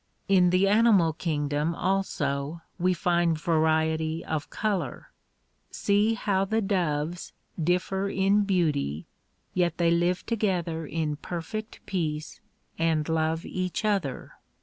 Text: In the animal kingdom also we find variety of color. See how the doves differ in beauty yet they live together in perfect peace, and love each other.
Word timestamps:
In 0.27 0.49
the 0.49 0.67
animal 0.67 1.13
kingdom 1.13 1.75
also 1.75 2.63
we 2.79 2.91
find 2.91 3.39
variety 3.39 4.25
of 4.25 4.49
color. 4.49 5.11
See 5.69 6.15
how 6.15 6.43
the 6.43 6.59
doves 6.59 7.33
differ 7.63 8.09
in 8.09 8.43
beauty 8.45 9.05
yet 9.53 9.77
they 9.77 9.91
live 9.91 10.25
together 10.25 10.87
in 10.87 11.17
perfect 11.17 11.85
peace, 11.85 12.41
and 12.79 13.07
love 13.07 13.45
each 13.45 13.85
other. 13.85 14.31